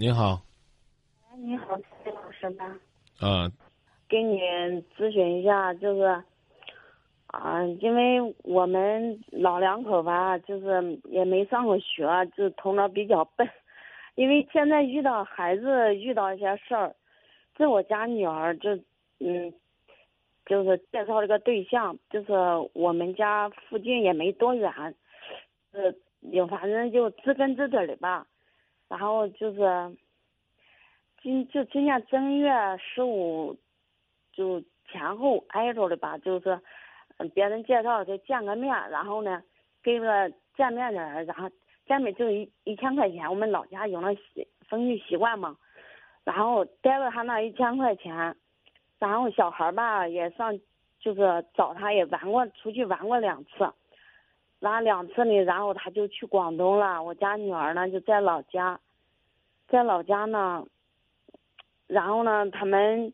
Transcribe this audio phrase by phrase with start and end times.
[0.00, 0.40] 您好，
[1.38, 2.64] 你好，崔老师吧？
[3.18, 3.50] 啊，
[4.08, 4.38] 给你
[4.96, 6.22] 咨询一下，就是，
[7.26, 12.06] 啊，因为我们老两口吧，就是也没上过学，
[12.36, 13.48] 就头脑比较笨。
[14.14, 16.94] 因为现在遇到孩子遇到一些事儿，
[17.56, 18.76] 这我家女儿就，
[19.18, 19.52] 嗯，
[20.46, 22.32] 就是介绍了个对象，就是
[22.72, 24.72] 我们家附近也没多远，
[25.72, 28.24] 呃，有反正就知根知底的吧。
[28.88, 29.96] 然后就是
[31.22, 33.56] 今就今年正月十五，
[34.32, 36.58] 就前后挨着的吧，就是
[37.34, 39.42] 别人介绍就见个面，然后呢
[39.82, 41.50] 给个见面的人，然后
[41.86, 45.56] 见面就一一千块钱，我们老家有那习风俗习惯嘛，
[46.24, 48.36] 然后带了他那一千块钱，
[48.98, 50.58] 然后小孩吧也上
[50.98, 53.70] 就是找他也玩过出去玩过两次。
[54.60, 57.00] 拉两次呢，然后他就去广东了。
[57.00, 58.80] 我家女儿呢就在老家，
[59.68, 60.66] 在老家呢。
[61.86, 63.12] 然后呢，他们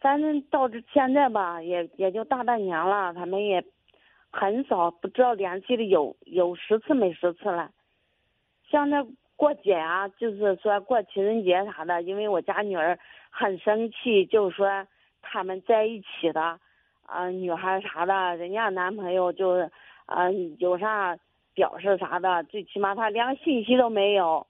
[0.00, 3.64] 反正到这现在吧，也也就大半年了，他们也
[4.30, 7.70] 很少不知道联系的有有十次没十次了。
[8.70, 9.04] 像那
[9.34, 12.96] 过节啊，就是说过情人节啥的，因为我家女儿
[13.30, 14.86] 很生气，就是说
[15.20, 16.58] 他们在一起的，
[17.04, 19.68] 啊，女孩啥的，人家男朋友就是。
[20.08, 21.16] 嗯，有啥
[21.54, 24.46] 表示啥的，最起码他连个信息都没有，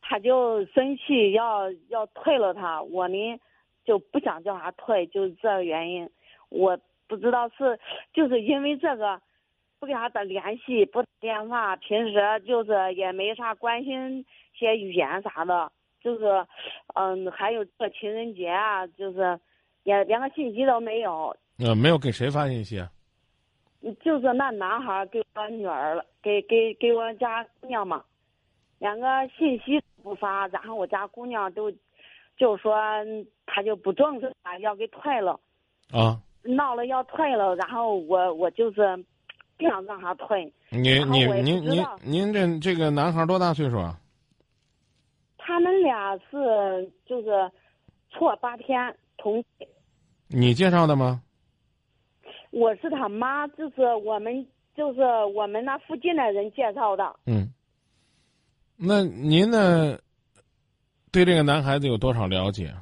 [0.00, 2.80] 他就生气要要退了他。
[2.82, 3.16] 我呢
[3.84, 6.08] 就不想叫他退，就是这个原因。
[6.48, 6.78] 我
[7.08, 7.78] 不知道是
[8.12, 9.20] 就是因为这个
[9.80, 14.24] 不给他打联系，不打电话，平时就是也没啥关心
[14.56, 16.46] 些语言啥的，就是
[16.94, 19.38] 嗯，还有这情人节啊，就是
[19.82, 21.36] 也连个信息都没有。
[21.58, 22.88] 呃，没有给谁发信息啊？
[24.02, 28.02] 就是那男孩给我女儿了，给给给我家姑娘嘛，
[28.78, 31.70] 两个信息不发，然后我家姑娘都
[32.36, 32.76] 就说
[33.46, 35.38] 他就不重视他，要给退了，
[35.92, 38.96] 啊，闹了要退了，然后我我就是
[39.56, 40.52] 不想让他退。
[40.70, 43.98] 你你您您您这这个男孩多大岁数啊？
[45.36, 47.50] 他们俩是就是
[48.10, 49.44] 错八天同。
[50.28, 51.22] 你介绍的吗？
[52.54, 55.00] 我是他妈，就是我们就是
[55.34, 57.16] 我们那附近的人介绍的。
[57.26, 57.52] 嗯，
[58.76, 59.98] 那您呢？
[61.10, 62.72] 对这个男孩子有多少了解？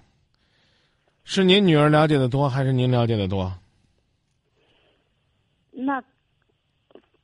[1.25, 3.51] 是您女儿了解的多，还是您了解的多？
[5.71, 6.03] 那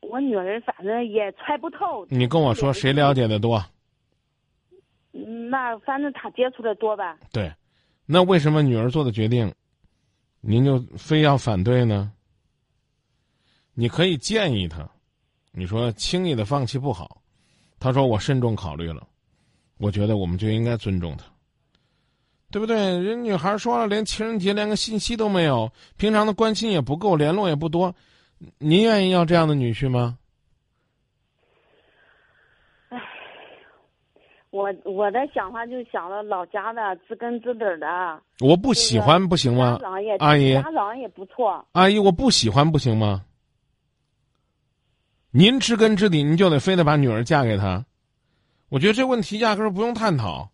[0.00, 2.06] 我女儿反正也猜不透。
[2.08, 3.62] 你跟我说谁了解的多？
[5.12, 7.18] 那反正他接触的多吧。
[7.30, 7.52] 对，
[8.06, 9.54] 那为什么女儿做的决定，
[10.40, 12.10] 您就非要反对呢？
[13.80, 14.84] 你可以建议他，
[15.52, 17.22] 你说轻易的放弃不好，
[17.78, 19.06] 他说我慎重考虑了，
[19.78, 21.24] 我觉得我们就应该尊重他，
[22.50, 22.76] 对不对？
[22.98, 27.94] 人女孩说了，连情人节连个信息都没有，平常的关心也不够，联络也不多，
[28.58, 30.18] 您愿意要这样的女婿吗？
[32.90, 33.00] 唉，
[34.50, 38.20] 我我的想法就想了老家的知根知底的。
[38.40, 39.78] 我不喜欢不行吗？
[40.18, 41.64] 阿姨，家长也不错。
[41.74, 43.24] 阿姨，我不喜欢不行吗？
[45.30, 47.84] 您知根知底，您就得非得把女儿嫁给他？
[48.68, 50.50] 我觉得这问题压根儿不用探讨。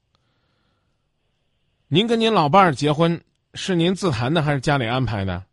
[1.89, 3.21] 您跟您老伴儿结婚
[3.55, 5.45] 是您自谈的还是家里安排的？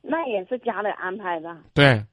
[0.00, 1.56] 那也是家里安排的。
[1.74, 2.04] 对，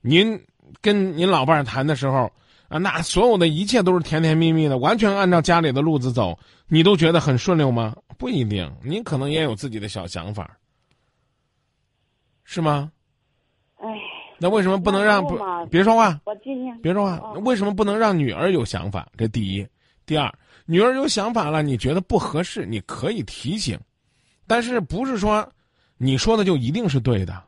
[0.00, 0.38] 您
[0.80, 2.30] 跟您老伴儿谈的时候
[2.68, 7.96] 啊，那所有的一切都是甜甜蜜蜜的，完全按照家里的路子走，你都觉得很顺溜吗？
[8.18, 10.58] 不一定，您可能也有自己的小想法，
[12.44, 12.92] 是吗？
[14.40, 15.36] 那为什么不能让不
[15.68, 16.20] 别说话？
[16.24, 17.32] 我今天别说话。
[17.40, 19.08] 为什么不能让女儿有想法？
[19.16, 19.66] 这第一，
[20.06, 20.32] 第二，
[20.64, 23.76] 女儿有想法了，你觉得不合适，你可以提醒，
[24.46, 25.44] 但是不是说
[25.96, 27.42] 你说的就一定是对的？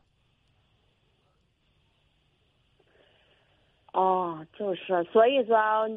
[3.93, 5.57] 哦，就是，所以说，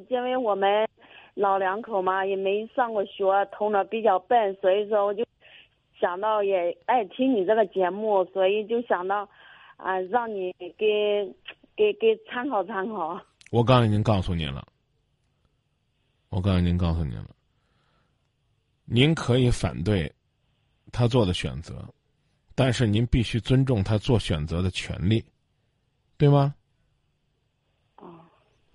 [0.10, 0.88] 因为我们
[1.34, 5.26] 老两口嘛，也没上过学，头脑比较笨，所以说我就
[6.00, 9.28] 想到也爱听你这个节目，所以就想到。
[9.84, 11.36] 啊，让你给
[11.76, 13.22] 给给参考参考。
[13.52, 14.66] 我刚才已经告诉您了，
[16.30, 17.30] 我刚才已经告诉您了，
[18.86, 20.10] 您可以反对
[20.94, 21.94] 他做的选择，
[22.56, 25.22] 但是您必须尊重他做选择的权利，
[26.18, 26.56] 对吗？
[27.98, 28.26] 哦。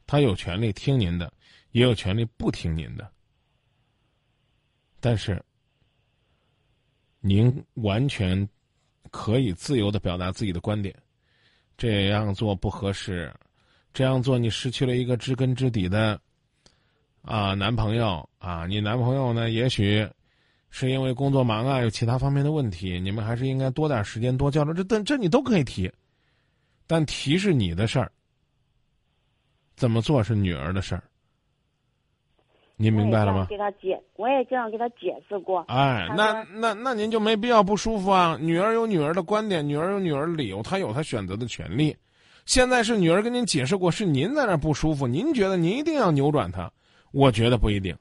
[0.07, 1.33] 他有权利听您的，
[1.71, 3.11] 也有权利不听您的，
[5.01, 5.43] 但是
[7.21, 8.47] 您完全。
[9.09, 10.95] 可以自由的表达自己的观点，
[11.77, 13.33] 这样做不合适，
[13.93, 16.21] 这样做你失去了一个知根知底的
[17.23, 18.67] 啊男朋友啊。
[18.67, 20.09] 你男朋友呢，也许
[20.71, 24.75] 是因为工作忙啊，有其他方面的问题，你们还是应该多点时间多交流。
[24.75, 25.91] 这这这你都可以提，
[26.87, 28.13] 但提是你的事儿，
[29.77, 31.03] 怎么做是女儿的事儿。
[32.81, 33.47] 您明白了吗？
[33.51, 35.65] 给他解，我也这样给他解释过。
[35.67, 38.39] 哎，那那那您就没必要不舒服啊。
[38.41, 41.97] 女儿有女儿的观点，女儿有女儿的理由，她有她选择的权利。
[42.47, 46.71] 现在是女儿跟您解释过，是您在那不舒服，您觉得您一定要扭转她，
[47.11, 47.97] 我觉得不一定。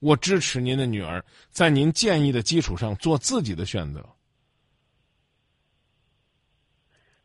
[0.00, 4.02] 我支持您的女儿在您建议的基础上做自己的选择。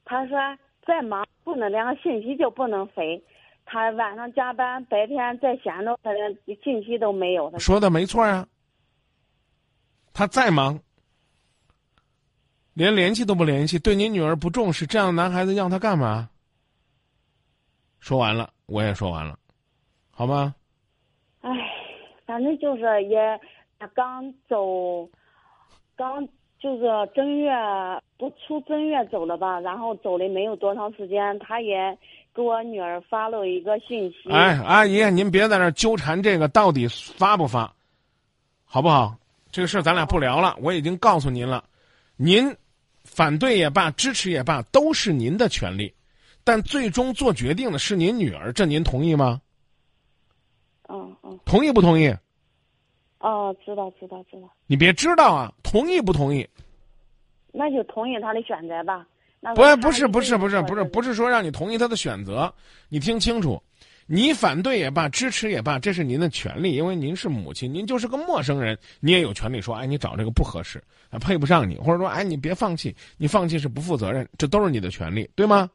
[0.03, 0.37] 他说
[0.85, 3.23] 再忙不能连个信息就不能回。
[3.65, 7.49] 他晚上加班，白天在闲着，他连信息都没有。
[7.49, 8.45] 他说的没错呀。
[10.13, 10.79] 他再忙，
[12.75, 16.29] 连联系都不联系，对您女儿不重视，这样的男孩子让他干嘛？
[17.99, 19.39] 说完了，我也说完了，
[20.11, 20.53] 好吗？
[21.41, 21.49] 唉，
[22.27, 23.41] 反正就是也，
[23.79, 25.09] 他刚走，
[25.95, 26.27] 刚
[26.59, 26.83] 就是
[27.15, 27.51] 正月
[28.17, 31.97] 不出正月走了吧，然后走了没有多长时间，他也。
[32.33, 34.29] 给我女儿发了一个信息。
[34.31, 37.71] 哎，阿姨，您别在那纠缠这个到底发不发，
[38.65, 39.15] 好不好？
[39.51, 40.57] 这个事儿咱俩不聊了。
[40.59, 41.63] 我已经告诉您了，
[42.15, 42.55] 您
[43.03, 45.93] 反对也罢，支持也罢，都是您的权利，
[46.43, 49.39] 但最终做决定的是您女儿，这您同意吗？
[50.89, 51.39] 嗯嗯。
[51.45, 52.11] 同意不同意？
[53.19, 54.49] 哦，知道知道知道。
[54.65, 56.49] 你别知道啊，同意不同意？
[57.51, 59.05] 那就同意他的选择吧。
[59.55, 62.53] 不，不是，不是，不是，不是，不是说让你同意他的选择。
[62.87, 63.61] 你听清楚，
[64.05, 75.69] 你反对也罢，支持也罢，这是您的权利，因为您是母亲，您就是个陌生人，你也有权利说，哎，你找这个不合适，啊，配不上你，或者说，哎，你别放弃，你放弃是不负责任，这都是你的权利，对吗？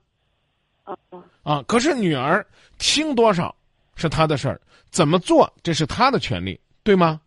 [0.85, 0.97] 啊
[1.43, 1.63] 啊！
[1.69, 2.47] 可是女儿
[2.79, 3.55] 听多少
[3.95, 4.59] 是她的事儿，
[4.91, 7.21] 怎么做这是她的权利，对吗？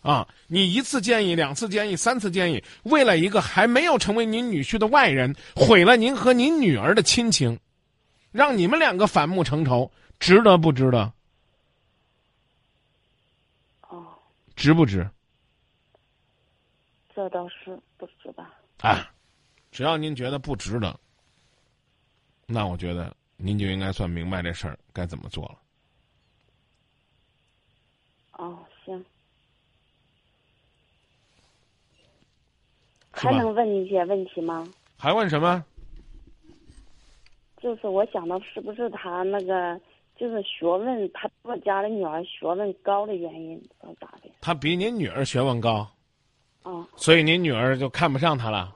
[0.00, 0.26] 啊！
[0.46, 7.58] 你一次建议，两次建议，三次建议，为了一个还没有成为您女婿的外人，毁了您和您女儿的亲情，
[8.30, 9.90] 让你们两个反目成仇，
[10.20, 11.12] 值得不值得？
[13.88, 14.06] 哦，
[14.54, 15.08] 值不值？
[17.14, 18.54] 这倒是不值吧？
[18.78, 19.10] 啊，
[19.72, 20.98] 只要您觉得不值得，
[22.46, 25.58] 那我觉得您就应该算明白这事儿该怎么做了。
[28.32, 29.04] 哦，行。
[33.18, 34.66] 还能问一些问题吗？
[34.96, 35.64] 还问什么？
[37.60, 39.80] 就是我想到是不是他那个
[40.16, 43.60] 就是学问，他我家的女儿学问高的原因，
[44.00, 44.30] 咋的？
[44.40, 45.86] 他比您女儿学问高。
[46.62, 46.86] 哦。
[46.96, 48.74] 所以您女儿就看不上他了。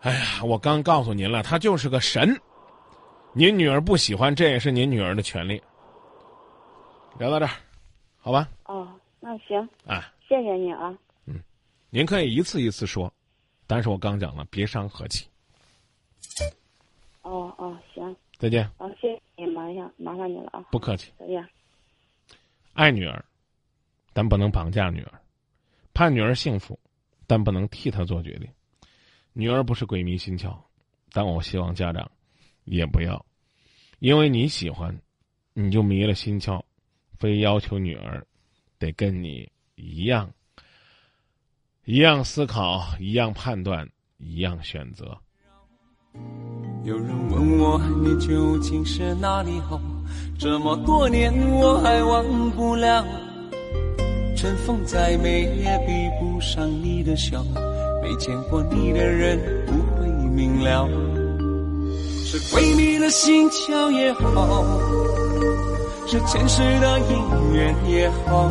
[0.00, 2.34] 哎呀，我刚告诉您了，他就是个神。
[3.32, 5.60] 您女儿不喜欢，这也是您女儿的权利。
[7.18, 7.50] 聊到这儿，
[8.18, 8.48] 好吧？
[8.64, 8.88] 哦，
[9.20, 9.58] 那行。
[9.86, 10.10] 啊。
[10.26, 10.96] 谢谢你啊。
[11.90, 13.12] 您可以一次一次说，
[13.66, 15.26] 但是我刚讲了，别伤和气。
[17.22, 18.16] 哦哦，行。
[18.38, 18.64] 再见。
[18.76, 20.60] 啊，谢谢你，麻烦麻烦你了啊。
[20.70, 21.12] 不客气。
[21.18, 21.48] 再见。
[22.74, 23.24] 爱女儿，
[24.12, 25.10] 但不能绑架女儿；
[25.94, 26.78] 盼女儿幸福，
[27.26, 28.48] 但不能替她做决定。
[29.32, 30.56] 女儿不是鬼迷心窍，
[31.12, 32.10] 但我希望家长
[32.64, 33.24] 也不要，
[34.00, 34.94] 因为你喜欢，
[35.54, 36.62] 你就迷了心窍，
[37.18, 38.26] 非要求女儿
[38.78, 40.30] 得跟你一样。
[41.88, 43.88] 一样思考，一样判断，
[44.18, 45.16] 一样选择。
[46.82, 49.80] 有人问我，你究竟是哪里好？
[50.36, 53.04] 这么多年我还忘不了。
[54.36, 57.44] 春风再美也比不上你的笑。
[58.02, 60.88] 没见过你的人不会明了。
[62.24, 64.64] 是闺蜜的心窍也好，
[66.08, 68.50] 是前世的姻缘也好。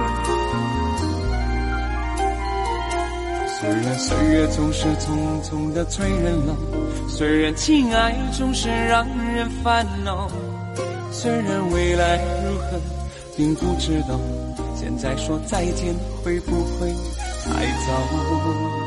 [3.61, 6.55] 虽然岁月总是匆匆的催人老，
[7.07, 10.27] 虽然情爱总是让人烦恼，
[11.11, 12.81] 虽然未来如何
[13.37, 14.19] 并不知道，
[14.75, 16.89] 现在说再见会不会
[17.45, 18.80] 太早？